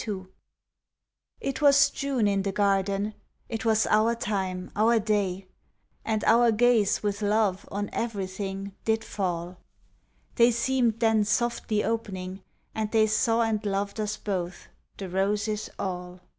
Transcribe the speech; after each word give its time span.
XXII 0.03 0.23
It 1.39 1.61
was 1.61 1.91
June 1.91 2.27
in 2.27 2.41
the 2.41 2.51
garden, 2.51 3.13
It 3.49 3.65
was 3.65 3.85
our 3.85 4.15
time, 4.15 4.71
our 4.75 4.97
day; 4.97 5.45
And 6.03 6.23
our 6.23 6.51
gaze 6.51 7.03
with 7.03 7.21
love 7.21 7.69
on 7.71 7.87
everything 7.93 8.71
Did 8.83 9.03
fall; 9.03 9.57
They 10.37 10.49
seemed 10.49 11.01
then 11.01 11.23
softly 11.23 11.83
opening, 11.83 12.41
And 12.73 12.89
they 12.91 13.05
saw 13.05 13.41
and 13.43 13.63
loved 13.63 13.99
us 13.99 14.17
both, 14.17 14.69
The 14.97 15.07
roses 15.07 15.69
all. 15.77 16.21